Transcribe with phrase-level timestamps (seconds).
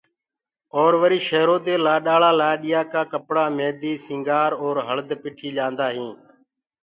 [0.79, 6.15] اور وري شيرو دي لآڏآݪآ لآڏيآ ڪآ ڪپڙآ، ميدي، سنگھآر اور هݪد پِٺي ليآندآ هينٚ